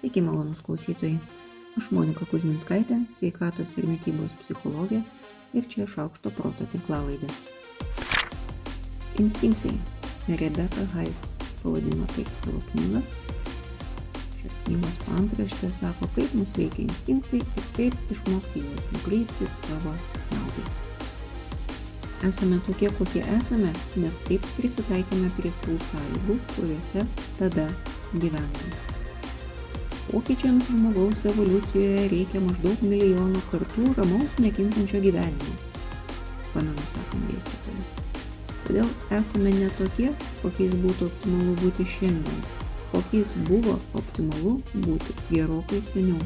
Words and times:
Sveiki, 0.00 0.22
malonus 0.24 0.62
klausytojai. 0.64 1.18
Aš 1.76 1.90
Monika 1.92 2.24
Kuzminskaitė, 2.30 2.96
sveikatos 3.12 3.74
ir 3.76 3.84
mytybos 3.84 4.32
psichologė 4.40 5.02
ir 5.52 5.66
čia 5.68 5.84
šaukšto 5.92 6.30
proto 6.38 6.64
tinklalaidė. 6.72 7.28
Instinktai. 9.20 9.74
Rebeka 10.40 10.86
Hais 10.94 11.20
pavadino 11.60 12.08
taip 12.14 12.30
savo 12.40 12.62
knygą. 12.70 13.02
Šios 14.38 14.56
knygos 14.64 14.96
paantraštė 15.04 15.68
sako, 15.82 16.08
kaip 16.16 16.32
mus 16.38 16.54
veikia 16.56 16.86
instinktai 16.86 17.42
ir 17.44 17.68
kaip 17.76 18.14
išmokti 18.16 18.62
juos 18.64 18.86
nukreipti 18.94 19.48
savo 19.58 19.92
naudai. 20.30 20.64
Esame 22.30 22.62
tokie, 22.64 22.88
kokie 22.96 23.26
esame, 23.36 23.74
nes 24.00 24.16
taip 24.24 24.48
prisitaikėme 24.56 25.28
prie 25.36 25.52
tų 25.66 25.76
sąlygų, 25.90 26.38
kuriuose 26.54 27.04
tada 27.36 27.68
gyvename. 28.16 28.89
Pokyčiams 30.10 30.66
žmogaus 30.66 31.24
evoliucijoje 31.24 32.08
reikia 32.10 32.40
maždaug 32.42 32.80
milijono 32.82 33.38
kartų 33.52 33.92
ramaus 33.94 34.40
nekintančio 34.42 34.98
gyvenimo. 35.04 35.52
Pamenu, 36.50 36.86
sakom 36.94 37.22
dėstytojai. 37.28 37.84
Todėl 38.64 38.90
esame 39.20 39.52
ne 39.54 39.68
tokie, 39.78 40.08
kokiais 40.40 40.74
būtų 40.82 41.06
optimalu 41.12 41.54
būti 41.62 41.86
šiandien, 41.94 42.42
kokiais 42.90 43.30
buvo 43.46 43.76
optimalu 44.02 44.56
būti 44.88 45.14
gerokai 45.30 45.78
seniau. 45.92 46.18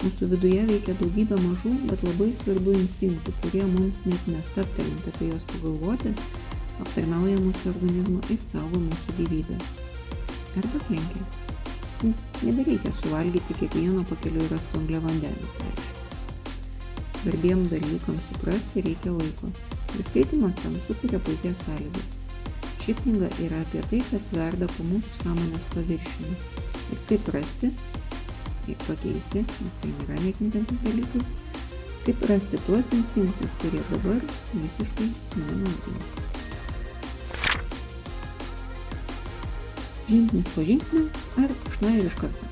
Mūsų 0.00 0.32
viduje 0.32 0.64
veikia 0.72 0.96
daugybė 1.04 1.44
mažų, 1.44 1.76
bet 1.92 2.08
labai 2.08 2.32
svarbių 2.40 2.80
instinktų, 2.80 3.36
kurie 3.44 3.68
mums 3.76 4.00
net 4.08 4.32
nestaptelint 4.32 5.12
apie 5.12 5.28
juos 5.28 5.44
pagalvoti, 5.52 6.16
aptarnauja 6.80 7.36
mūsų 7.50 7.76
organizmą 7.76 8.24
ir 8.32 8.44
saugo 8.48 8.80
mūsų 8.88 9.20
gyvybę. 9.20 9.64
Arba 10.56 10.86
kenkia 10.88 11.43
nes 12.04 12.20
nebereikia 12.44 12.92
suvalgyti 13.00 13.56
kiekvieno 13.58 14.04
pakeliui 14.08 14.48
rasto 14.50 14.80
angliavandenių, 14.80 15.52
pavyzdžiui. 15.58 16.02
Svarbiem 17.16 17.62
dalykam 17.70 18.18
suprasti 18.28 18.82
reikia 18.84 19.14
laiko. 19.16 19.48
Ir 19.94 20.04
skaitimas 20.10 20.58
tam 20.60 20.74
sukuria 20.86 21.20
puikias 21.24 21.62
sąlygas. 21.64 22.10
Ši 22.82 22.96
knyga 22.98 23.30
yra 23.46 23.62
apie 23.64 23.80
tai, 23.88 24.02
kas 24.10 24.26
verda 24.34 24.68
po 24.74 24.84
mūsų 24.90 25.22
sąmonės 25.22 25.64
paviršiumi. 25.72 26.36
Ir 26.92 27.00
kaip 27.08 27.30
rasti, 27.32 27.70
kaip 28.66 28.84
pakeisti, 28.90 29.46
nes 29.64 29.80
tai 29.80 29.94
nėra 29.94 30.20
nekintantis 30.26 30.84
dalykai, 30.84 31.24
kaip 32.04 32.28
rasti 32.28 32.60
tuos 32.68 32.92
instinktus, 32.98 33.56
kurie 33.64 33.80
dabar 33.88 34.20
visiškai 34.52 35.08
nenaudingi. 35.38 36.23
Žingsnis 40.08 40.48
po 40.54 40.62
žingsnio 40.62 41.08
ar 41.42 41.50
iš 41.70 41.80
naujo 41.80 41.98
ir 42.02 42.06
iš 42.10 42.16
karto. 42.20 42.48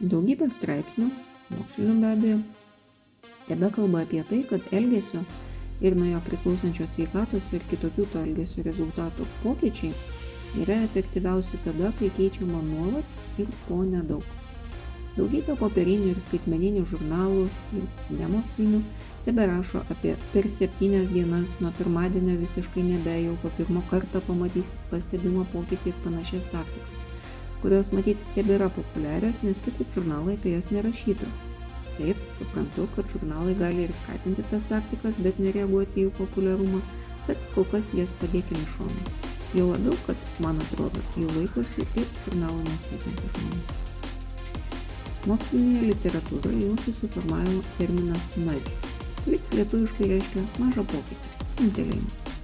Daugybė 0.00 0.48
straipsnių, 0.54 1.10
mokslinių 1.52 1.94
be 2.00 2.10
abejo, 2.14 2.40
tebe 3.48 3.70
kalba 3.76 4.04
apie 4.06 4.22
tai, 4.28 4.42
kad 4.48 4.72
elgesio 4.72 5.22
ir 5.80 5.96
nuo 5.96 6.08
jo 6.08 6.20
priklausančios 6.28 6.96
sveikatos 6.96 7.52
ir 7.56 7.64
kitokių 7.72 8.06
to 8.12 8.24
elgesio 8.24 8.64
rezultatų 8.66 9.26
pokyčiai 9.42 9.94
yra 10.62 10.80
efektyviausi 10.86 11.60
tada, 11.64 11.92
kai 11.98 12.10
keičiama 12.16 12.62
nuolat 12.66 13.38
ir 13.38 13.50
po 13.66 13.82
nedaug. 13.84 14.39
Daugybė 15.16 15.56
popierinių 15.58 16.12
ir 16.12 16.18
skaitmeninių 16.22 16.84
žurnalų, 16.86 17.46
nemokslinių, 18.14 18.78
tebe 19.26 19.46
rašo 19.50 19.82
apie 19.90 20.14
per 20.30 20.46
septynias 20.54 21.10
dienas 21.10 21.56
nuo 21.60 21.72
pirmadienio 21.78 22.36
visiškai 22.38 22.84
nebejau 22.86 23.34
po 23.42 23.50
pirmo 23.56 23.82
karto 23.90 24.22
pamatysit 24.28 24.78
pastebimą 24.92 25.48
pokytį 25.54 25.90
ir 25.90 25.98
panašias 26.04 26.46
taktikas, 26.54 27.02
kurios 27.64 27.90
matyti 27.96 28.36
tebėra 28.36 28.70
populiarios, 28.76 29.42
nes 29.42 29.62
kitaip 29.66 29.90
žurnalai 29.98 30.38
apie 30.38 30.54
jas 30.54 30.70
nerašytų. 30.70 31.32
Taip, 31.98 32.22
suprantu, 32.38 32.86
kad 32.94 33.10
žurnalai 33.12 33.58
gali 33.58 33.88
ir 33.88 33.92
skatinti 33.98 34.46
tas 34.52 34.64
taktikas, 34.70 35.18
bet 35.26 35.42
nereaguoti 35.42 36.06
jų 36.06 36.14
populiarumą, 36.22 36.80
bet 37.26 37.42
kol 37.56 37.66
kas 37.74 37.90
jas 37.98 38.14
padėkime 38.22 38.62
šonu. 38.76 39.10
Jau 39.58 39.66
labiau, 39.74 39.98
kad, 40.06 40.24
man 40.40 40.62
atrodo, 40.62 41.02
jų 41.18 41.28
laikosi 41.34 41.84
ir 41.98 42.08
žurnalų 42.22 42.64
neskaitantis 42.70 43.36
žmonės. 43.36 43.79
Mokslinėje 45.28 45.90
literatūroje 45.90 46.62
jau 46.64 46.78
susiformavo 46.86 47.60
terminas 47.76 48.30
nudge 48.40 48.90
kuris 49.24 49.48
lietuviškai 49.52 50.08
reiškia 50.14 50.42
mažą 50.60 50.84
pokytį, 50.90 51.30
stumtelėjimą. 51.52 52.34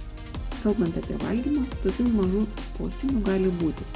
Kalbant 0.61 0.99
apie 0.99 1.17
valgymą, 1.23 1.63
tokių 1.83 2.05
mažų 2.13 2.43
postūmių 2.77 3.23
gali 3.25 3.53
būti. 3.61 3.87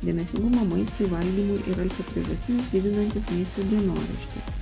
Dėmesingumo 0.00 0.64
maistui 0.70 1.10
valgymui 1.12 1.58
ir 1.70 1.82
alkio 1.84 2.06
priežastinis 2.10 2.70
didinantis 2.74 3.28
maisto 3.32 3.66
dienoraštis. 3.72 4.54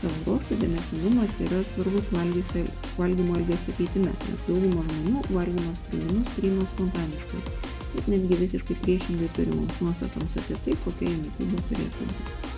Savo 0.00 0.18
ruoštų 0.26 0.60
dėmesingumas 0.60 1.40
yra 1.46 1.62
svarbus 1.70 2.12
valgysio, 2.12 2.66
valgymo 2.98 3.40
elgesio 3.40 3.78
keitime, 3.80 4.12
nes 4.28 4.44
dauguma 4.50 4.84
žmonių 4.90 5.24
valgymo 5.30 5.72
sprendimus 5.80 6.36
priima 6.36 6.68
spontaniškai 6.74 7.75
ir 7.94 8.10
netgi 8.12 8.40
visiškai 8.42 8.76
priešingai 8.82 9.28
turimoms 9.38 9.80
nuostatoms 9.84 10.36
apie 10.42 10.58
tai, 10.64 10.76
kokia 10.84 11.10
jų 11.12 11.18
mytyba 11.22 11.62
turėtų 11.70 12.08
būti. 12.10 12.54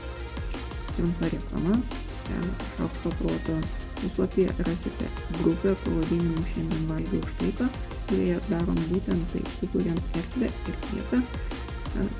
Trumpa 0.96 1.30
reklama 1.34 1.80
ten 2.28 2.48
šaukšto 2.76 3.12
proto 3.20 3.58
puslapyje 4.00 4.52
rasite 4.66 5.06
grupę 5.38 5.74
pavadinimu 5.84 6.44
šiandien 6.52 6.90
valgiau 6.90 7.32
štaiką, 7.34 7.68
kurioje 8.08 8.40
darom 8.48 8.78
būtent 8.90 9.32
tai, 9.32 9.42
sukuriam 9.58 9.98
erdvę 10.20 10.50
ir 10.50 10.78
vietą 10.92 11.22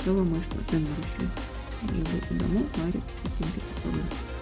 savo 0.03 0.25
maišto 0.27 0.65
dienoraščiui. 0.73 1.29
Jeigu 1.89 2.21
įdomu, 2.35 2.65
nori 2.81 3.01
pasiimkite 3.23 3.75
programą. 3.83 4.37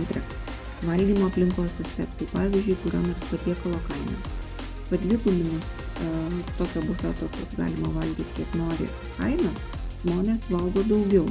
Antra. 0.00 0.22
Valgymo 0.80 1.26
aplinkos 1.28 1.78
aspektai, 1.84 2.28
pavyzdžiui, 2.32 2.76
kurio 2.82 3.00
nors 3.04 3.24
patiekalo 3.30 3.80
kaina. 3.88 4.18
Padvigubinus 4.90 5.89
tokio 6.58 6.82
bufeto, 6.86 7.28
kad 7.36 7.56
galima 7.58 7.92
valgyti 7.94 8.36
kiek 8.36 8.54
nori 8.58 8.88
kainą, 9.18 9.52
žmonės 10.02 10.48
valgo 10.50 10.84
daugiau, 10.88 11.26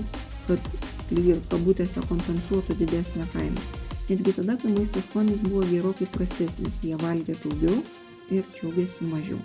kad 0.47 0.71
lyg 1.13 1.33
ir 1.33 1.43
kabutėse 1.51 2.03
kompensuotų 2.09 2.77
didesnę 2.81 3.27
kainą. 3.33 3.67
Netgi 4.09 4.33
tada, 4.39 4.55
kai 4.57 4.71
maisto 4.73 5.01
skonis 5.05 5.41
buvo 5.45 5.61
gerokai 5.69 6.07
prastesnis, 6.15 6.81
jie 6.85 6.97
valgė 6.97 7.37
daugiau 7.43 7.77
ir 8.33 8.47
džiaugiasi 8.55 9.05
mažiau. 9.09 9.37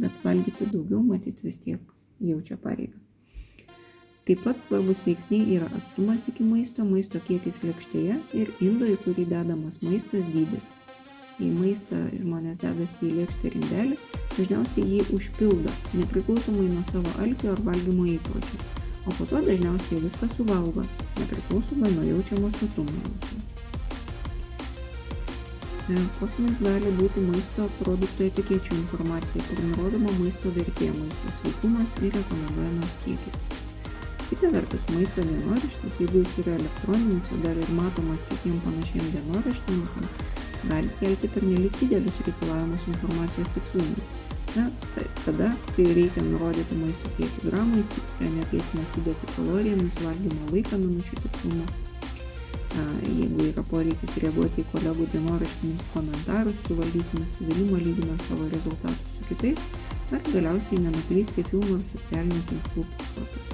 Bet 0.00 0.12
valgyti 0.24 0.68
daugiau 0.72 1.00
matyti 1.04 1.46
vis 1.46 1.60
tiek 1.62 1.80
jaučia 2.20 2.58
pareigą. 2.60 3.00
Taip 4.24 4.40
pat 4.40 4.60
svarbus 4.60 5.02
veiksniai 5.04 5.56
yra 5.58 5.66
atstumas 5.76 6.22
iki 6.30 6.44
maisto, 6.44 6.84
maisto 6.88 7.20
kiekis 7.26 7.60
lėkštėje 7.64 8.14
ir 8.40 8.52
indo, 8.64 8.88
į 8.88 8.96
kurį 9.04 9.26
dedamas 9.28 9.82
maistas 9.84 10.24
dydis. 10.32 10.70
Jei 11.40 11.50
maistą 11.50 11.98
žmonės 12.14 12.60
dedasi 12.62 13.08
į 13.08 13.16
lėkštę 13.18 13.50
ir 13.50 13.58
indelį, 13.62 13.98
dažniausiai 14.36 14.86
jį 14.92 15.04
užpildo, 15.18 15.74
nepriklausomai 15.98 16.70
nuo 16.70 16.86
savo 16.92 17.18
alkio 17.24 17.52
ar 17.56 17.62
valgymo 17.66 18.06
įpročių 18.14 18.64
o 19.06 19.10
po 19.18 19.24
to 19.26 19.40
dažniausiai 19.40 20.00
viską 20.00 20.28
suvalgo, 20.36 20.82
nepriklausomai 21.18 21.90
nuo 21.92 22.04
jaučiamo 22.04 22.50
sotumo 22.60 22.92
jausmo. 23.04 23.40
Kosmos 26.18 26.62
gali 26.64 26.92
būti 26.96 27.20
maisto 27.26 27.66
produktų 27.82 28.30
etikečių 28.30 28.78
informacija, 28.78 29.44
kur 29.48 29.60
nurodoma 29.66 30.14
maisto 30.16 30.52
vertė, 30.56 30.88
maisto 30.96 31.34
sveikumas 31.40 31.92
ir 32.00 32.16
rekomenduojamas 32.16 32.96
kiekis. 33.04 33.42
Kita 34.30 34.48
vertus, 34.54 34.86
maisto 34.94 35.26
dienoraštis, 35.28 35.98
jeigu 36.00 36.22
jis 36.24 36.38
yra 36.40 36.56
elektroninis, 36.56 37.28
o 37.28 37.42
dar 37.44 37.60
ir 37.60 37.74
matomas 37.76 38.24
kitiem 38.30 38.56
panašiem 38.64 39.12
dienoraštininkam, 39.18 40.08
gali 40.68 40.92
kelti 41.00 41.32
per 41.36 41.48
nelik 41.48 41.80
didelius 41.80 42.22
reikalavimus 42.28 42.86
informacijos 42.94 43.50
tikslumui 43.56 44.04
Na, 44.54 44.70
tai 44.94 45.04
tada, 45.24 45.48
kai 45.74 45.84
reikia 45.96 46.22
nurodyti 46.22 46.76
maisto 46.78 47.08
kiekį 47.16 47.48
gramais, 47.48 47.88
tikslę 47.90 48.28
nekeitimą 48.36 48.84
sudėti 48.92 49.30
kalorijomis, 49.32 49.96
valgymo 50.04 50.52
laiką 50.52 50.78
minučių 50.78 51.18
tikslumu. 51.24 51.64
Jeigu 53.08 53.48
yra 53.48 53.64
poreikis 53.66 54.14
reaguoti 54.22 54.62
į 54.62 54.68
kolegų 54.70 55.08
dienoraštininkų 55.10 55.88
komentarus, 55.90 56.62
suvaldyti 56.68 57.22
nusivylimą 57.24 57.82
lyginant 57.82 58.22
savo 58.28 58.46
rezultatus 58.52 59.18
su 59.18 59.26
kitais, 59.32 59.66
ar 60.14 60.22
galiausiai 60.30 60.82
nenuklysti 60.86 61.46
filmų 61.50 61.80
ir 61.80 61.84
socialinių 61.96 62.42
tinklų 62.52 62.86
puslapius. 62.94 63.52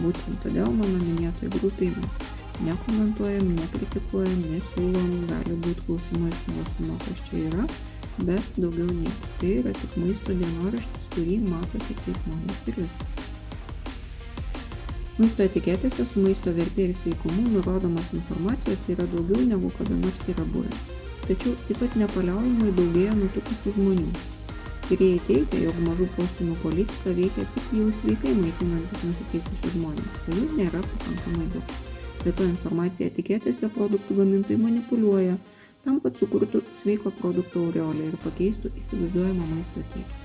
Būtent 0.00 0.44
todėl 0.46 0.72
mano 0.80 1.04
minėtoje 1.10 1.52
grupėje 1.58 1.92
mes 1.98 2.16
nekomentuojam, 2.66 3.54
nekritikuojam, 3.56 4.44
nesiūlom, 4.52 5.16
gali 5.30 5.58
būti 5.64 5.88
klausimai 5.88 6.30
iš 6.34 6.44
mūsų, 6.52 7.00
kas 7.06 7.26
čia 7.30 7.46
yra 7.48 7.66
bet 8.18 8.42
daugiau 8.56 8.86
nieko. 8.86 9.28
Tai 9.40 9.50
yra 9.60 9.72
tik 9.76 9.96
maisto 10.00 10.34
dienoraštis, 10.36 11.06
kurį 11.14 11.38
mato 11.48 11.80
kiti 11.86 12.14
žmonės 12.18 12.64
ir 12.68 12.80
viskas. 12.82 13.30
Maisto 15.20 15.44
etiketėse 15.44 16.06
su 16.08 16.24
maisto 16.24 16.52
vertė 16.56 16.88
ir 16.88 16.96
sveikumu 16.96 17.46
nurodomos 17.54 18.12
informacijos 18.16 18.88
yra 18.94 19.06
daugiau 19.14 19.46
negu 19.48 19.72
kada 19.78 19.96
nors 19.96 20.28
yra 20.34 20.44
buvę. 20.52 20.72
Tačiau 21.26 21.56
taip 21.68 21.78
pat 21.80 21.96
nepaliaujamai 22.00 22.72
daugėja 22.78 23.16
nutukusių 23.18 23.74
žmonių. 23.78 24.12
Tyrėjai 24.88 25.20
teigia, 25.28 25.60
jog 25.68 25.78
mažų 25.86 26.08
postumių 26.16 26.56
politika 26.64 27.14
veikia 27.16 27.46
tik 27.54 27.68
jau 27.78 27.86
sveikai 28.00 28.34
maitinantis 28.40 29.06
nusiteikusius 29.06 29.76
žmonės, 29.76 30.18
jų 30.26 30.48
nėra 30.58 30.82
pakankamai 30.90 31.46
daug. 31.54 31.76
Be 32.22 32.30
to 32.38 32.44
informacija 32.46 33.08
etiketėse 33.10 33.66
produktų 33.74 34.20
gamintojai 34.20 34.60
manipuliuoja 34.62 35.38
tam, 35.82 35.98
kad 36.04 36.18
sukurtų 36.20 36.60
sveiko 36.78 37.10
produkto 37.18 37.64
aureolę 37.66 38.12
ir 38.12 38.18
pakeistų 38.22 38.70
įsivaizduojamą 38.78 39.48
maisto 39.56 39.82
kiekį. 39.94 40.20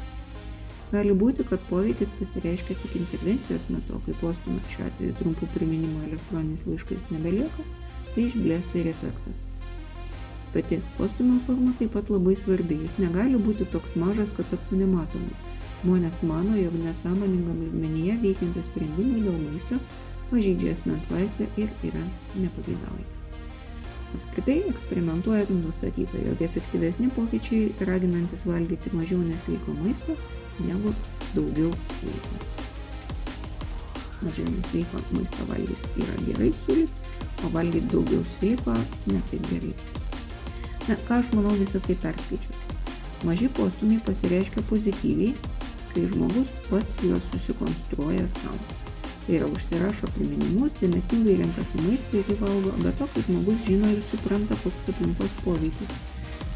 Gali 0.92 1.16
būti, 1.20 1.44
kad 1.50 1.64
poveikis 1.68 2.14
pasireiškia 2.20 2.78
tik 2.84 2.94
intervencijos 3.02 3.66
metu, 3.74 3.98
kai 4.06 4.14
postumio 4.22 4.62
šiuo 4.72 4.86
atveju 4.88 5.18
trumpų 5.20 5.50
priminimų 5.58 6.06
elektroniniais 6.12 6.64
laiškais 6.70 7.10
nebelieka, 7.12 7.66
tai 8.14 8.28
išblėsta 8.30 8.80
ir 8.80 8.94
efektas. 8.94 9.44
Pati 10.54 10.80
postumio 10.96 11.42
forma 11.50 11.74
taip 11.82 11.92
pat 11.98 12.14
labai 12.14 12.38
svarbi, 12.40 12.78
jis 12.86 12.96
negali 13.02 13.42
būti 13.42 13.68
toks 13.74 13.98
mažas, 14.00 14.32
kad 14.38 14.48
taptų 14.54 14.84
nematomu. 14.86 15.34
Žmonės 15.82 16.22
mano, 16.26 16.56
jog 16.58 16.78
nesąmoningam 16.86 17.60
lygmenyje 17.66 18.16
veikiantys 18.22 18.70
sprendimai 18.70 19.26
dėl 19.26 19.36
maisto 19.44 19.82
pažeidžia 20.32 20.74
asmens 20.78 21.12
laisvę 21.12 21.48
ir 21.58 21.70
yra 21.84 22.04
nepageidaujami. 22.36 23.18
Apskritai, 24.16 24.62
eksperimentuojant 24.70 25.50
nustatyta, 25.50 26.18
jog 26.26 26.42
efektyvesni 26.42 27.10
pokyčiai 27.16 27.74
raginantis 27.90 28.46
valgyti 28.48 28.94
mažiau 28.96 29.20
nesveiko 29.20 29.76
maisto 29.82 30.16
negu 30.64 30.94
daugiau 31.36 31.74
sveiko. 31.98 32.40
Mažiau 34.24 34.48
nesveiko 34.54 35.04
maisto 35.12 35.50
valgyti 35.52 36.06
yra 36.06 36.18
gerai 36.30 36.50
siūlyti, 36.64 37.14
o 37.44 37.52
valgyti 37.54 37.92
daugiau 37.92 38.24
sveiko 38.38 38.80
ne 39.12 39.22
taip 39.32 39.52
gerai. 39.52 39.76
Na, 40.88 40.96
ką 41.04 41.20
aš 41.20 41.36
manau 41.36 41.54
visą 41.60 41.84
tai 41.84 42.00
perskaičiu. 42.08 42.66
Maži 43.28 43.52
postumiai 43.60 44.02
pasireiškia 44.08 44.64
pozityviai, 44.72 45.36
kai 45.92 46.10
žmogus 46.14 46.54
pats 46.72 47.00
juos 47.04 47.28
susikonstruoja 47.34 48.28
savo. 48.32 48.87
Tai 49.28 49.36
yra 49.36 49.48
užsirašo 49.52 50.08
priminimus, 50.16 50.72
dėmesingai 50.80 51.34
renkasi 51.42 51.82
maistą 51.84 52.22
ir 52.22 52.30
jį 52.32 52.38
valgo, 52.40 52.72
bet 52.80 52.96
to, 52.96 53.08
kai 53.12 53.24
žmogus 53.26 53.66
žino 53.66 53.90
ir 53.92 54.00
supranta, 54.08 54.56
koks 54.62 54.88
aplinkos 54.94 55.34
poveikis. 55.42 55.98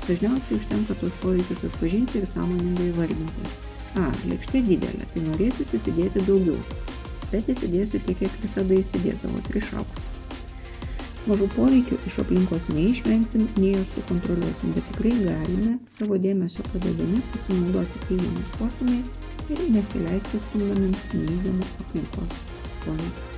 Dažniausiai 0.06 0.60
užtenka 0.62 0.96
tos 1.02 1.18
poveikius 1.20 1.66
atpažinti 1.68 2.22
ir 2.22 2.30
sąmoningai 2.32 2.94
vardinti. 2.96 3.52
A, 4.00 4.08
lėkštė 4.24 4.64
didelė, 4.70 5.10
tai 5.12 5.26
norėsis 5.26 5.76
įsidėti 5.76 6.24
daugiau. 6.30 6.56
Bet 7.34 7.52
įsidėsiu 7.52 8.00
tiek, 8.08 8.24
kiek 8.24 8.40
visada 8.46 8.80
įsidėdavo, 8.80 9.44
trišaukų 9.52 10.08
mažų 11.30 11.48
poveikių 11.54 11.98
iš 12.10 12.16
aplinkos 12.24 12.64
neišvengsim 12.74 13.44
nei 13.60 13.76
juos 13.76 13.92
sukontroliuosim 13.94 14.72
bet 14.78 14.88
tikrai 14.90 15.12
galime 15.20 15.76
savo 15.96 16.18
dėmesio 16.24 16.66
padedami 16.72 17.22
pasinaudoti 17.34 18.02
teigiamais 18.08 18.56
postūmiais 18.58 19.12
ir 19.54 19.62
nesileisti 19.76 20.42
stumdomiems 20.48 21.06
neigiamų 21.14 21.70
aplinkos 21.86 22.51
poveikių 22.88 23.32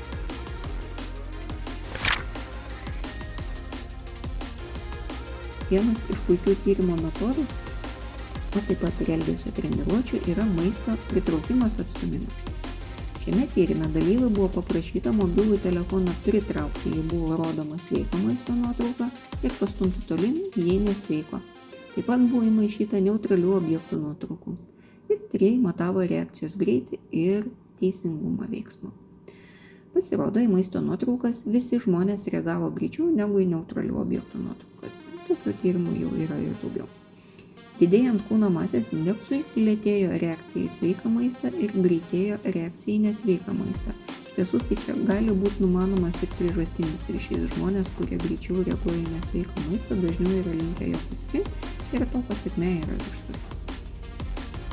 Vienas 5.73 6.03
iš 6.11 6.19
puikių 6.27 6.53
tyrimo 6.61 6.93
metodų, 6.99 7.43
o 8.53 8.61
taip 8.67 8.81
pat 8.83 8.99
ir 9.01 9.07
elgesio 9.15 9.49
treniruočių 9.57 10.19
yra 10.29 10.43
maisto 10.51 10.93
pritraukimas 11.07 11.79
atstumimas. 11.81 12.43
Šiame 13.23 13.47
tyrime 13.55 13.87
dalyvių 13.95 14.27
buvo 14.35 14.51
paprašyta 14.59 15.13
mobilų 15.17 15.57
telefoną 15.63 16.13
pritraukti, 16.27 16.91
jei 16.93 17.05
buvo 17.09 17.39
rodoma 17.39 17.79
sveiko 17.81 18.19
maisto 18.21 18.53
nuotrauka 18.59 19.07
ir 19.41 19.55
pastumti 19.57 20.03
tolin, 20.09 20.35
jei 20.59 20.77
nesveiko. 20.83 21.41
Taip 21.95 22.05
pat 22.11 22.27
buvo 22.27 22.43
įmaišyta 22.51 23.01
neutralių 23.07 23.55
objektų 23.61 24.01
nuotraukų. 24.03 24.57
Ir 25.09 25.23
tyrėjai 25.31 25.61
matavo 25.63 26.05
reakcijos 26.05 26.59
greitį 26.61 27.01
ir 27.23 27.47
teisingumą 27.79 28.51
veiksmo. 28.51 28.93
Pasirodo, 29.93 30.41
į 30.41 30.49
maisto 30.49 30.81
nuotraukas 30.81 31.43
visi 31.45 31.77
žmonės 31.81 32.25
reagavo 32.33 32.71
greičiau 32.73 33.11
negu 33.13 33.43
į 33.43 33.51
neutralių 33.51 33.99
objektų 34.01 34.41
nuotraukas. 34.41 34.99
Tokių 35.27 35.53
tyrimų 35.61 35.95
jau 36.01 36.11
yra 36.25 36.37
ir 36.41 36.55
daugiau. 36.63 36.89
Didėjant 37.77 38.21
kūno 38.25 38.49
masės 38.53 38.91
indeksui, 38.93 39.43
lėtėjo 39.57 40.17
reakcija 40.21 40.65
į 40.65 40.73
sveiką 40.75 41.09
maistą 41.13 41.49
ir 41.53 41.73
greitėjo 41.73 42.39
reakcija 42.45 42.95
į 42.95 43.03
nesveiką 43.07 43.55
maistą. 43.57 43.93
Tiesų, 44.33 44.63
tai 44.65 44.77
čia 44.81 44.95
gali 45.05 45.33
būti 45.37 45.61
numanomas 45.61 46.17
tik 46.21 46.31
priežastinis 46.39 47.05
ryšys. 47.13 47.43
Žmonės, 47.53 47.89
kurie 47.99 48.17
greičiau 48.21 48.63
reaguoja 48.65 48.97
į 48.97 49.11
nesveiką 49.17 49.65
maistą, 49.67 49.97
dažniau 50.01 50.39
yra 50.39 50.55
linkę 50.57 50.89
jo 50.89 51.03
pasirinkti 51.09 51.99
ir 51.99 52.07
to 52.13 52.23
pasiekmė 52.31 52.71
yra 52.79 52.97
virštas. 52.97 53.45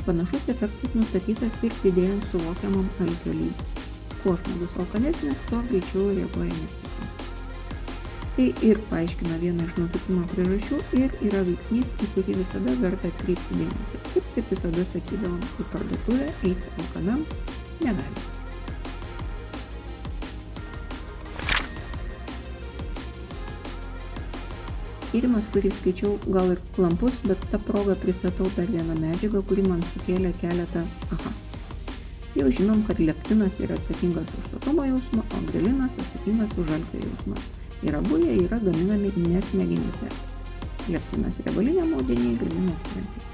Panašus 0.07 0.49
efektas 0.55 0.97
nustatytas 0.97 1.61
ir 1.61 1.77
didėjant 1.83 2.25
suvokiamam 2.31 2.89
alkio 3.05 3.37
lygiui. 3.37 3.90
Kuo 4.21 4.35
žmogus 4.37 4.75
alkanesnis, 4.77 5.39
tuo 5.49 5.63
greičiau 5.69 6.11
reaguoja 6.13 6.53
nesveiką 6.53 7.05
maistą. 7.05 7.29
Tai 8.35 8.45
ir 8.67 8.81
paaiškina 8.91 9.39
vieną 9.41 9.65
iš 9.65 9.79
nutukimo 9.79 10.27
priežasčių 10.33 10.77
ir 10.99 11.15
yra 11.29 11.41
veiksnys, 11.47 11.95
į 11.97 12.09
kurį 12.13 12.37
visada 12.37 12.75
verta 12.83 13.09
atkreipti 13.09 13.57
dėmesį. 13.63 14.03
Kaip 14.11 14.29
taip 14.35 14.53
visada 14.53 14.85
sakydavom, 14.91 15.41
į 15.41 15.67
parduotuvę 15.73 16.29
eiti 16.51 16.75
alkanam 16.85 17.25
negali. 17.81 18.29
Tyrimas, 25.11 25.47
kurį 25.51 25.73
skaičiau, 25.75 26.15
gal 26.31 26.53
ir 26.53 26.59
klampus, 26.77 27.17
bet 27.27 27.41
tą 27.51 27.59
progą 27.67 27.97
pristatau 27.99 28.47
dar 28.55 28.69
vieną 28.71 28.95
medžiagą, 29.01 29.41
kuri 29.49 29.65
man 29.65 29.81
sukėlė 29.91 30.31
keletą 30.39 30.85
aha. 31.11 31.39
Jau 32.31 32.47
žinom, 32.47 32.85
kad 32.87 32.99
leptinas 32.99 33.57
yra 33.59 33.75
atsakingas 33.75 34.29
už 34.39 34.45
sotumo 34.53 34.85
jausmą, 34.87 35.19
o 35.19 35.41
grelinas 35.51 35.97
atsakingas 35.99 36.53
už 36.55 36.69
alkio 36.77 37.01
jausmą 37.03 37.35
ir 37.83 37.95
abu 37.95 38.17
jie 38.17 38.37
yra 38.45 38.59
gaminami 38.59 39.11
ne 39.17 39.41
smegenyse. 39.41 40.07
Leptinas 40.89 41.39
riebaliniam 41.45 41.93
audiniai, 41.97 42.37
grilinas 42.39 42.85
kremtai. 42.87 43.25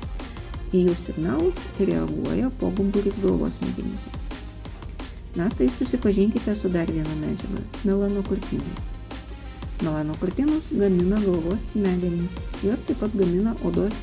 Į 0.74 0.82
jų 0.88 0.96
signalus 1.04 1.62
reaguoja 1.80 2.50
pogumburis 2.60 3.20
galvos 3.22 3.60
smegenyse. 3.60 4.10
Na, 5.38 5.50
tai 5.50 5.70
susipažinkite 5.78 6.56
su 6.56 6.70
dar 6.70 6.90
viena 6.90 7.16
medžiaga- 7.22 7.62
melanokurtinai. 7.86 8.78
Melanokurtinus 9.84 10.74
gamina 10.74 11.22
galvos 11.22 11.72
smegenys, 11.72 12.34
juos 12.64 12.82
taip 12.88 13.00
pat 13.00 13.14
gamina 13.14 13.56
odos 13.64 13.94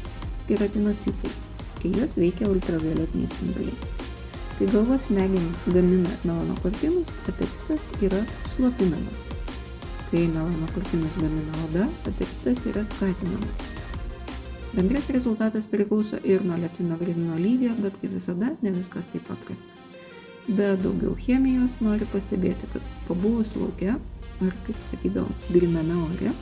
keratinocitai, 0.46 1.34
kai 1.82 1.90
juos 1.90 2.14
veikia 2.16 2.48
ultravioletiniai 2.48 3.26
spinduliai. 3.26 4.03
Kai 4.58 4.70
galvos 4.70 5.08
smegenys 5.08 5.64
gamina 5.74 6.10
melanokurtinus, 6.24 7.10
apetitas 7.28 7.88
yra 8.02 8.22
slopinamas 8.54 9.24
kai 10.14 10.28
melanokurtinus 10.30 11.16
gamina 11.18 11.54
oda, 11.66 11.88
apetitas 12.06 12.60
yra 12.70 12.84
skatinamas. 12.86 13.62
Bendras 14.74 15.08
rezultatas 15.10 15.66
priklauso 15.66 16.20
ir 16.22 16.44
nuo 16.46 16.58
leptino 16.58 16.94
grinino 17.00 17.34
lygio, 17.38 17.72
bet 17.82 17.96
kaip 17.98 18.14
visada 18.14 18.52
ne 18.62 18.70
viskas 18.70 19.10
taip 19.10 19.26
paprasta. 19.26 19.66
Be 20.46 20.68
daugiau 20.84 21.16
chemijos 21.18 21.80
noriu 21.82 22.06
pastebėti, 22.12 22.70
kad 22.72 22.86
pabuvus 23.08 23.56
laukia, 23.58 23.96
ar 24.38 24.54
kaip 24.68 24.86
sakydavom, 24.90 25.34
griname 25.50 25.98
ore, 26.06 26.34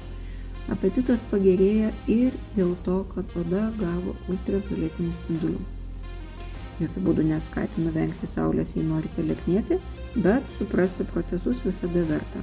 apetitas 0.75 1.25
pagerėja 1.32 1.94
ir 2.12 2.37
dėl 2.58 2.75
to, 2.84 2.98
kad 3.14 3.38
oda 3.40 3.70
gavo 3.80 4.18
ultravioletinių 4.28 5.14
spindulių. 5.22 5.81
Jokių 6.82 7.04
būdų 7.06 7.24
neskatinu 7.28 7.92
vengti 7.94 8.26
saulės, 8.26 8.74
jei 8.74 8.82
norite 8.86 9.22
leknėti, 9.22 9.78
bet 10.24 10.46
suprasti 10.56 11.06
procesus 11.06 11.62
visada 11.66 12.02
verta 12.08 12.42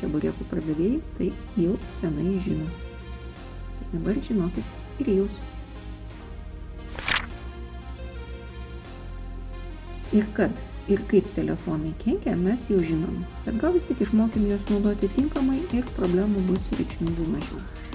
čeburekų 0.00 0.46
pardavėjai 0.50 1.00
tai 1.18 1.28
jau 1.60 1.76
senai 1.92 2.36
žino. 2.44 2.66
Tai 3.78 3.90
dabar 3.94 4.18
žinokit 4.28 5.02
ir 5.04 5.12
jūs. 5.20 5.42
Ir 10.16 10.26
kad 10.36 10.90
ir 10.92 11.02
kaip 11.10 11.26
telefonai 11.34 11.92
kenkia, 12.02 12.36
mes 12.38 12.68
jau 12.70 12.78
žinom, 12.90 13.24
bet 13.46 13.58
gal 13.62 13.74
vis 13.74 13.86
tik 13.88 14.04
išmokim 14.06 14.46
juos 14.50 14.68
naudoti 14.70 15.10
tinkamai 15.16 15.58
ir 15.74 15.88
problemų 15.98 16.46
bus 16.50 16.70
reikšmingai 16.78 17.32
mažiau. 17.32 17.85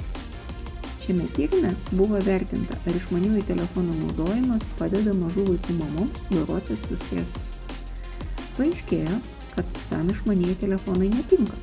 Šiame 1.01 1.25
tyrime 1.35 1.73
buvo 1.91 2.21
vertinta, 2.21 2.77
ar 2.85 2.97
išmaniųjų 2.99 3.43
telefonų 3.49 3.97
naudojimas 4.03 4.67
padeda 4.77 5.15
mažų 5.17 5.47
vaikų 5.49 5.77
mamoms 5.79 6.23
doroti 6.29 6.77
su 6.85 6.99
stresu. 7.07 7.45
Paaiškėjo, 8.57 9.21
kad 9.55 9.77
tam 9.89 10.09
išmanieji 10.13 10.59
telefonai 10.67 11.09
netinka 11.09 11.57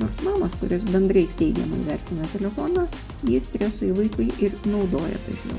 Nors 0.00 0.22
mamos, 0.24 0.52
kurios 0.60 0.84
bendrai 0.88 1.26
teigiamai 1.36 1.82
vertina 1.84 2.24
telefoną, 2.32 2.86
jie 3.28 3.40
stresui 3.44 3.90
vaikui 3.92 4.30
ir 4.40 4.54
naudoja 4.64 5.18
dažniau. 5.26 5.58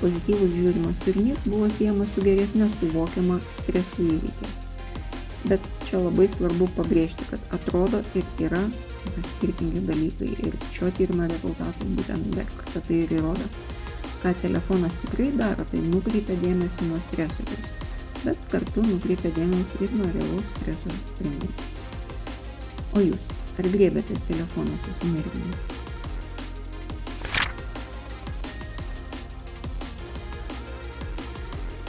Pozityvus 0.00 0.52
žiūrimas 0.56 0.98
turinys 1.04 1.40
buvo 1.46 1.70
siejamas 1.72 2.12
su 2.12 2.24
geresnė 2.24 2.68
suvokiama 2.74 3.38
stresų 3.62 4.10
įveikia. 4.16 4.50
Bet 5.46 5.70
čia 5.86 6.02
labai 6.04 6.28
svarbu 6.28 6.68
pabrėžti, 6.76 7.30
kad 7.30 7.56
atrodo 7.56 8.02
ir 8.18 8.28
yra 8.44 8.60
skirtingi 9.34 9.84
dalykai 9.88 10.30
ir 10.48 10.56
šio 10.74 10.90
tyrimo 10.96 11.28
rezultatai 11.30 11.90
būtent 11.98 12.40
kartą 12.60 12.82
tai 12.86 13.02
ir 13.04 13.14
įrodo. 13.18 13.48
ką 14.20 14.34
telefonas 14.42 14.92
tikrai 15.00 15.30
daro, 15.32 15.64
tai 15.70 15.80
nukreipia 15.80 16.34
dėmesį 16.42 16.90
nuo 16.90 16.98
stresoriaus, 17.00 17.70
bet 18.20 18.42
kartu 18.52 18.84
nukreipia 18.84 19.32
dėmesį 19.32 19.80
ir 19.86 19.94
nuo 19.96 20.08
realaus 20.12 20.50
streso 20.58 20.92
sprendimo. 21.08 21.68
O 22.92 23.00
jūs, 23.00 23.30
ar 23.56 23.68
grėbėtės 23.72 24.20
telefono 24.28 24.76
susinervinimą? 24.84 25.56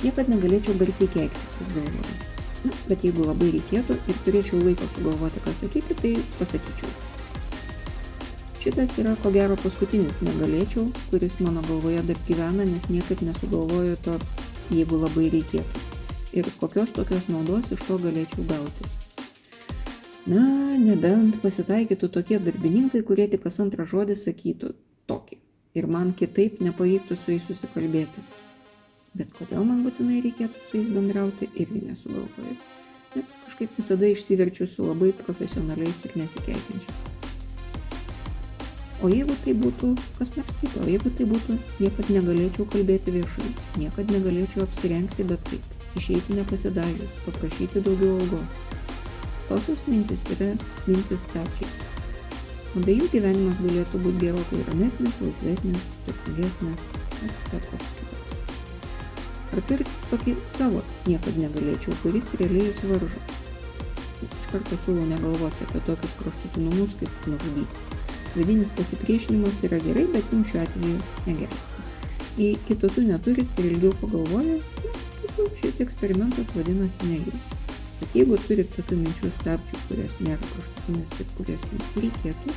Niekad 0.01 0.31
negalėčiau 0.31 0.79
garsiai 0.79 1.11
keiktis, 1.13 1.57
vis 1.59 1.75
galvoju. 1.75 2.40
Na, 2.61 2.73
bet 2.89 3.05
jeigu 3.05 3.25
labai 3.25 3.53
reikėtų 3.55 3.97
ir 4.11 4.19
turėčiau 4.25 4.59
laiko 4.61 4.85
sugalvoti, 4.95 5.41
ką 5.45 5.53
sakyti, 5.57 5.97
tai 5.97 6.11
pasakyčiau. 6.37 6.91
Šitas 8.61 8.93
yra 9.01 9.15
ko 9.23 9.31
gero 9.33 9.55
paskutinis 9.57 10.19
negalėčiau, 10.21 10.83
kuris 11.09 11.39
mano 11.41 11.63
galvoje 11.65 12.03
dar 12.05 12.19
gyvena, 12.27 12.67
nes 12.69 12.83
niekaip 12.93 13.23
nesugalvoju 13.25 13.95
to, 14.05 14.17
jeigu 14.69 14.99
labai 15.01 15.31
reikėtų. 15.33 15.85
Ir 16.37 16.49
kokios 16.61 16.93
tokios 16.93 17.25
naudos 17.33 17.71
iš 17.73 17.81
to 17.87 17.97
galėčiau 18.03 18.45
gauti. 18.51 18.91
Na, 20.29 20.43
nebent 20.77 21.39
pasitaikytų 21.41 22.11
tokie 22.13 22.37
darbininkai, 22.37 23.01
kurie 23.01 23.25
tik 23.31 23.41
kas 23.47 23.57
antrą 23.63 23.87
žodį 23.89 24.19
sakytų 24.21 24.75
tokį. 25.09 25.41
Ir 25.81 25.89
man 25.89 26.13
kitaip 26.13 26.61
nepavyktų 26.61 27.17
su 27.17 27.33
jais 27.33 27.49
susikalbėti. 27.49 28.21
Bet 29.17 29.31
kodėl 29.35 29.65
man 29.67 29.81
būtinai 29.83 30.21
reikėtų 30.23 30.61
su 30.67 30.77
jais 30.79 30.91
bendrauti, 30.91 31.49
irgi 31.59 31.81
nesugalvoju. 31.89 32.53
Nes 33.11 33.33
kažkaip 33.45 33.73
visada 33.75 34.07
išsiverčiu 34.07 34.69
su 34.71 34.85
labai 34.87 35.11
profesionaliais 35.25 36.05
ir 36.07 36.15
nesikeikiančiais. 36.21 37.09
O 39.01 39.09
jeigu 39.09 39.35
tai 39.43 39.55
būtų 39.57 39.95
kas 40.19 40.31
nors 40.37 40.57
kito, 40.61 40.85
jeigu 40.85 41.11
tai 41.17 41.25
būtų, 41.27 41.57
niekad 41.81 42.11
negalėčiau 42.13 42.67
kalbėti 42.69 43.15
viešai, 43.17 43.47
niekad 43.81 44.13
negalėčiau 44.13 44.63
apsirengti 44.67 45.25
bet 45.27 45.43
kaip, 45.49 45.65
išeiti 45.97 46.37
nepasidažius, 46.37 47.17
paprašyti 47.25 47.81
daugiau 47.83 48.19
algos. 48.21 48.61
Tokios 49.49 49.83
mintis 49.89 50.23
yra 50.37 50.53
mintis 50.85 51.25
stabčiai. 51.25 51.89
O 52.77 52.85
be 52.85 52.95
jų 53.01 53.09
gyvenimas 53.17 53.59
galėtų 53.65 54.05
būti 54.05 54.27
gerokai 54.27 54.63
ramesnis, 54.69 55.19
laisvesnis, 55.25 55.93
turtingesnis, 56.05 56.91
bet 57.51 57.71
koks 57.73 57.95
kitoks. 57.97 58.20
Ar 59.51 59.59
turit 59.67 59.89
tokį 60.07 60.37
savo 60.47 60.79
niekad 61.03 61.35
negalėčiau, 61.35 61.95
kuris 62.03 62.29
realiai 62.39 62.69
jūs 62.69 62.85
varžo? 62.87 63.23
Iš 64.23 64.45
karto 64.51 64.77
siūlau 64.85 65.07
negalvoti 65.09 65.65
apie 65.65 65.81
tokius 65.87 66.13
kraštutinumus 66.21 66.93
kaip 67.01 67.25
nužudyti. 67.27 67.87
Vidinis 68.35 68.71
pasipriešinimas 68.77 69.59
yra 69.67 69.81
gerai, 69.83 70.05
bet 70.13 70.29
jums 70.31 70.53
šiuo 70.53 70.61
atveju 70.63 70.99
negelbsti. 71.25 71.87
Jei 72.39 72.53
kitokių 72.69 73.03
neturit 73.09 73.59
ir 73.59 73.67
ilgiau 73.73 73.91
pagalvoja, 73.99 74.55
na, 74.55 75.47
šis 75.59 75.81
eksperimentas 75.83 76.53
vadinasi 76.55 77.09
ne 77.09 77.17
jums. 77.19 77.49
Bet 77.99 78.15
jeigu 78.21 78.39
turit 78.45 78.71
tokių 78.77 79.01
minčių 79.01 79.33
stabčių, 79.41 79.81
kurios 79.89 80.15
nėra 80.23 80.39
kraštutinės 80.53 81.11
ir 81.17 81.35
kurias 81.41 81.67
jums 81.73 81.91
reikėtų 82.05 82.55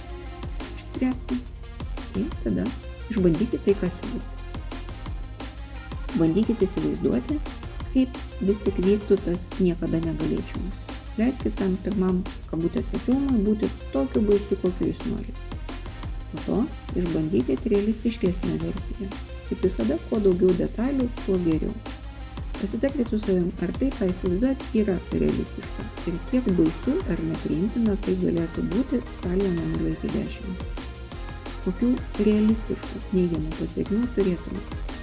išspręsti, 0.77 1.41
tai 2.15 2.25
tada 2.47 2.69
išbandykite 3.11 3.65
tai, 3.67 3.77
ką 3.83 3.91
siūlau. 3.99 4.34
Bandykite 6.18 6.66
įsivaizduoti, 6.68 7.40
kaip 7.94 8.18
vis 8.44 8.61
tik 8.62 8.78
vyktų 8.85 9.18
tas 9.25 9.49
niekada 9.59 9.99
negalėčiau. 10.04 10.62
Leiskite 11.18 11.54
tam 11.59 11.75
pirmam 11.83 12.23
kabutėse 12.50 12.99
filmui 13.06 13.42
būti 13.47 13.71
tokiu 13.92 14.23
baisiu, 14.26 14.59
kokiu 14.62 14.90
jūs 14.90 15.02
norite. 15.11 15.50
Po 16.33 16.44
to 16.47 16.61
išbandykit 16.99 17.66
realistiškesnę 17.71 18.59
versiją. 18.62 19.11
Kaip 19.49 19.66
visada, 19.66 19.99
kuo 20.09 20.18
daugiau 20.23 20.54
detalių, 20.59 21.06
tuo 21.25 21.38
geriau. 21.47 21.75
Pasitarkit 22.61 23.11
su 23.11 23.18
savim, 23.23 23.50
ar 23.62 23.75
tai, 23.78 23.90
ką 23.94 24.09
įsivaizduojat, 24.11 24.66
yra 24.80 24.94
realistiška 25.12 25.87
ir 26.11 26.16
kiek 26.30 26.49
baisu 26.59 26.94
ar 27.12 27.21
nepriimtina 27.28 27.97
tai 28.06 28.14
galėtų 28.23 28.64
būti 28.73 29.00
skalėje 29.18 29.52
nuo 29.56 29.66
0 29.75 29.92
iki 29.94 30.12
10. 30.14 30.64
Kokių 31.64 31.92
realistiškų 32.28 33.04
neigiamų 33.12 33.54
pasiekmių 33.61 34.02
turėtumėte? 34.16 34.94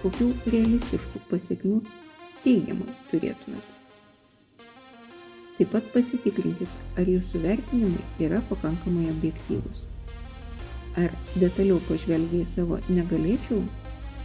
Kokių 0.00 0.30
realistiškų 0.54 1.22
pasiekmių 1.28 1.82
teigiamai 2.44 2.96
turėtumėte? 3.12 3.76
Taip 5.58 5.74
pat 5.74 5.92
pasitikrinkit, 5.92 6.82
ar 6.96 7.08
jūsų 7.08 7.44
vertinimai 7.44 8.26
yra 8.26 8.40
pakankamai 8.48 9.10
objektyvūs 9.12 9.84
ar 10.98 11.12
detaliau 11.38 11.78
pažvelgė 11.86 12.40
į 12.42 12.48
savo 12.48 12.78
negalėčiau 12.90 13.60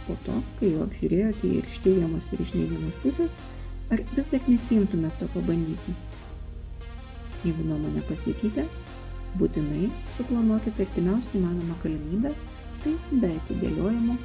po 0.06 0.16
to, 0.26 0.34
kai 0.58 0.72
jau 0.72 0.84
apžiūrėjote 0.86 1.50
ir 1.50 1.66
iš 1.66 1.78
teigiamos 1.84 2.30
ir 2.32 2.42
iš 2.42 2.52
neigiamos 2.54 2.98
pusės, 3.02 3.32
ar 3.90 4.02
vis 4.14 4.28
dar 4.30 4.44
nesijimtumėt 4.50 5.16
to 5.20 5.28
pabandyti. 5.34 5.94
Jeigu 7.44 7.66
nuomonę 7.66 8.02
pasikeitė, 8.08 8.66
būtinai 9.38 9.90
suplanuokite 10.16 10.86
artimiausią 10.86 11.40
įmanomą 11.40 11.78
galimybę, 11.82 12.32
tai 12.84 12.94
be 13.10 13.32
atidėliojimo 13.34 14.16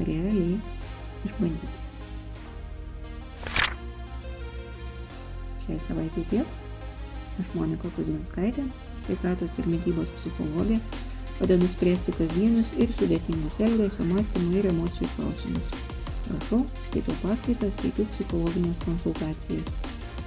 realiai 0.00 0.58
išbandyti. 1.28 1.70
Šiai 5.66 5.80
savaitai 5.86 6.26
tiek. 6.30 6.58
Aš 7.40 7.48
Monika 7.56 7.88
Kuzminskaitė, 7.96 8.66
sveikatos 9.00 9.56
ir 9.62 9.70
mytybos 9.72 10.10
psichologė 10.18 10.76
padedu 11.38 11.66
spręsti 11.66 12.12
kasdienius 12.14 12.68
ir 12.78 12.92
sudėtingus 12.98 13.56
elgesio, 13.66 14.04
mąstymo 14.10 14.58
ir 14.58 14.68
emocijų 14.70 15.08
klausimus. 15.16 15.72
Rašau, 16.28 16.60
skaitau 16.86 17.16
paskaitas, 17.22 17.78
teikiu 17.80 18.04
psichologinės 18.12 18.82
konsultacijas. 18.84 19.72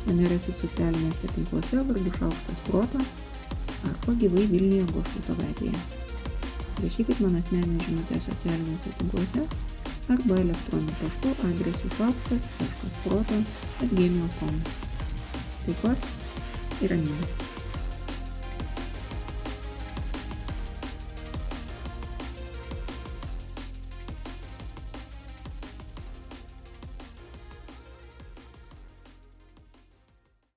Mane 0.06 0.28
rasit 0.30 0.58
socialiniuose 0.60 1.30
tinkluose 1.38 1.84
vardu 1.88 2.12
Šaukštas 2.18 2.66
Proto 2.68 3.04
arba 3.86 4.18
gyvai 4.22 4.44
Vilniuje 4.52 4.90
Gošuto 4.92 5.38
gatvėje. 5.40 5.86
Rašykit 6.84 7.22
man 7.24 7.40
asmeninę 7.40 7.88
žinutę 7.88 8.20
socialiniuose 8.26 8.92
tinkluose 9.00 9.46
arba 10.14 10.40
elektroniniu 10.40 10.96
paštu 11.02 11.34
adresu 11.50 11.92
šaukštas.proto 11.98 13.42
atgmail.com. 13.82 14.64
Taikos 15.66 16.10
ir 16.82 16.98
ramybės. 16.98 17.55